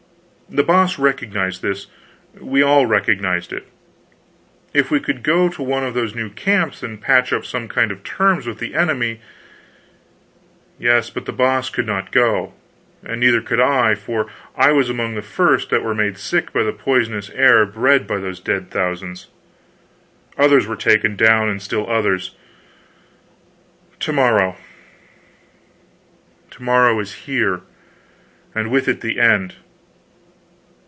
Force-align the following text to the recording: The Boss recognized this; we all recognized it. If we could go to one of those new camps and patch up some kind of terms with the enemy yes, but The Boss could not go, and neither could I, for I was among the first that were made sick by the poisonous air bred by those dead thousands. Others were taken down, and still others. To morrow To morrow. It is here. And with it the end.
The 0.53 0.63
Boss 0.63 0.99
recognized 0.99 1.61
this; 1.61 1.87
we 2.37 2.61
all 2.61 2.85
recognized 2.85 3.53
it. 3.53 3.67
If 4.73 4.91
we 4.91 4.99
could 4.99 5.23
go 5.23 5.47
to 5.47 5.63
one 5.63 5.85
of 5.85 5.93
those 5.93 6.13
new 6.13 6.29
camps 6.29 6.83
and 6.83 6.99
patch 7.01 7.31
up 7.31 7.45
some 7.45 7.69
kind 7.69 7.89
of 7.89 8.03
terms 8.03 8.45
with 8.45 8.57
the 8.59 8.75
enemy 8.75 9.21
yes, 10.77 11.09
but 11.09 11.25
The 11.25 11.31
Boss 11.31 11.69
could 11.69 11.85
not 11.87 12.11
go, 12.11 12.51
and 13.01 13.21
neither 13.21 13.39
could 13.41 13.61
I, 13.61 13.95
for 13.95 14.27
I 14.57 14.73
was 14.73 14.89
among 14.89 15.15
the 15.15 15.21
first 15.21 15.69
that 15.69 15.85
were 15.85 15.95
made 15.95 16.17
sick 16.17 16.51
by 16.51 16.63
the 16.63 16.73
poisonous 16.73 17.29
air 17.29 17.65
bred 17.65 18.05
by 18.05 18.17
those 18.17 18.41
dead 18.41 18.69
thousands. 18.71 19.27
Others 20.37 20.67
were 20.67 20.75
taken 20.75 21.15
down, 21.15 21.47
and 21.47 21.61
still 21.61 21.89
others. 21.89 22.35
To 24.01 24.11
morrow 24.11 24.57
To 26.49 26.61
morrow. 26.61 26.99
It 26.99 27.03
is 27.03 27.13
here. 27.23 27.61
And 28.53 28.69
with 28.69 28.89
it 28.89 28.99
the 28.99 29.17
end. 29.17 29.55